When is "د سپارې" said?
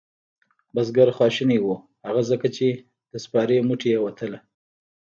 3.11-3.65